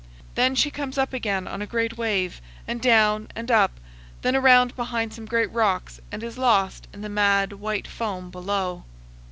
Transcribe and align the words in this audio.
Then 0.33 0.55
she 0.55 0.71
comes 0.71 0.97
up 0.97 1.13
again 1.13 1.47
on 1.47 1.61
a 1.61 1.67
great 1.67 1.95
wave, 1.95 2.41
and 2.67 2.81
down 2.81 3.27
and 3.35 3.51
up, 3.51 3.79
then 4.23 4.35
around 4.35 4.75
behind 4.75 5.13
some 5.13 5.25
great 5.27 5.51
rocks, 5.51 5.99
and 6.11 6.23
is 6.23 6.39
lost 6.39 6.87
in 6.91 7.01
the 7.01 7.07
mad, 7.07 7.53
white 7.53 7.87
foam 7.87 8.31
below. 8.31 8.83